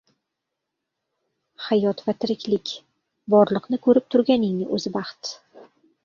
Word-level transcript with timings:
Hayot 1.65 1.99
va 2.07 2.15
tiriklik, 2.23 2.71
borliqni 3.33 3.79
ko‘rib 3.83 4.07
turganingning 4.15 4.73
o‘zi 4.79 4.93
baxt. 4.97 5.31